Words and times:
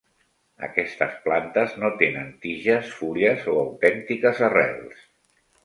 Aquestes 0.67 1.11
plantes 1.25 1.75
no 1.83 1.91
tenen 1.99 2.33
tiges, 2.47 2.89
fulles 3.03 3.47
o 3.55 3.61
autèntiques 3.67 4.45
arrels. 4.51 5.09